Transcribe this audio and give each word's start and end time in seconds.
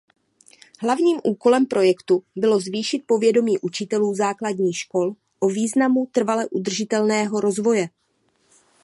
Hlavním 0.79 1.19
úkolem 1.23 1.65
projektu 1.65 2.23
bylo 2.35 2.59
zvýšit 2.59 3.03
povědomí 3.07 3.59
učitelů 3.59 4.15
základních 4.15 4.77
škol 4.77 5.13
o 5.39 5.47
významu 5.49 6.05
trvale 6.11 6.45
udržitelného 6.47 7.39
rozvoje. 7.41 7.89